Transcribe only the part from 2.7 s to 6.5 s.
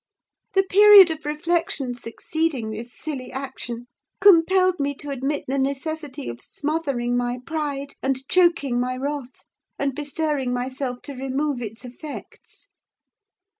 this silly action compelled me to admit the necessity of